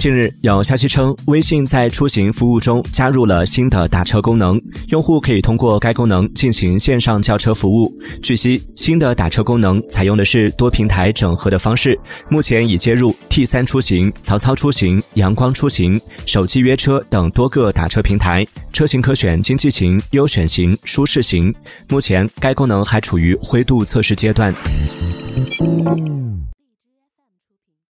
[0.00, 12.00] 近日有消息称微信在出行服务中加入了新的打车功能用户可以通过该功能进行线上叫车服务据悉新的打车功能采用的是多平台整合的方式
[12.30, 18.42] 目前已接入 t 三出行曹操出行阳光出行手机约车等多个打车平台
[18.72, 21.54] 车型可选经济型优选型舒适型。
[21.90, 24.54] 目前该功能还处于灰度测试阶段。